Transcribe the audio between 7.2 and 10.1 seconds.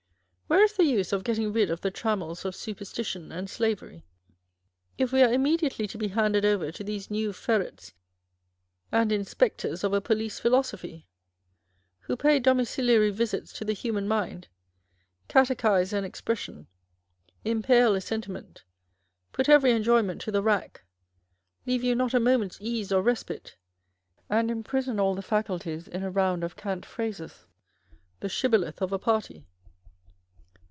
ferrets and inspectors of a 254